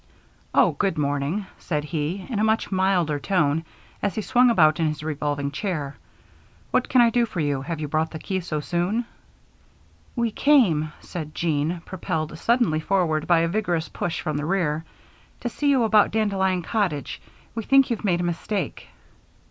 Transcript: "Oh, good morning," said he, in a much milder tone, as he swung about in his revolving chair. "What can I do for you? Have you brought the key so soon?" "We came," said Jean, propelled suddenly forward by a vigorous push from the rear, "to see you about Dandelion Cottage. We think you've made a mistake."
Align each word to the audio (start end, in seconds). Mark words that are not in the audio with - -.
"Oh, 0.55 0.71
good 0.71 0.97
morning," 0.97 1.45
said 1.59 1.83
he, 1.83 2.25
in 2.27 2.39
a 2.39 2.43
much 2.43 2.71
milder 2.71 3.19
tone, 3.19 3.63
as 4.01 4.15
he 4.15 4.23
swung 4.23 4.49
about 4.49 4.79
in 4.79 4.87
his 4.87 5.03
revolving 5.03 5.51
chair. 5.51 5.95
"What 6.71 6.89
can 6.89 7.01
I 7.01 7.11
do 7.11 7.27
for 7.27 7.39
you? 7.39 7.61
Have 7.61 7.79
you 7.79 7.87
brought 7.87 8.09
the 8.09 8.17
key 8.17 8.39
so 8.39 8.61
soon?" 8.61 9.05
"We 10.15 10.31
came," 10.31 10.91
said 11.01 11.35
Jean, 11.35 11.81
propelled 11.85 12.35
suddenly 12.39 12.79
forward 12.79 13.27
by 13.27 13.41
a 13.41 13.47
vigorous 13.47 13.89
push 13.89 14.21
from 14.21 14.37
the 14.37 14.45
rear, 14.47 14.85
"to 15.41 15.49
see 15.49 15.69
you 15.69 15.83
about 15.83 16.09
Dandelion 16.09 16.63
Cottage. 16.63 17.21
We 17.53 17.61
think 17.61 17.91
you've 17.91 18.03
made 18.03 18.21
a 18.21 18.23
mistake." 18.23 18.87